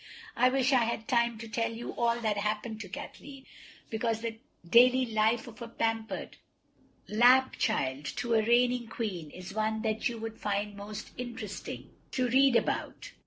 [0.35, 3.45] I wish I had time to tell you all that happened to Kathleen,
[3.91, 6.37] because the daily life of a pampered
[7.07, 12.27] lap child to a reigning Queen is one that you would find most interesting to
[12.29, 13.11] read about.